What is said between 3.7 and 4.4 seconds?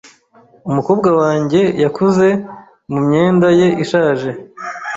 ishaje.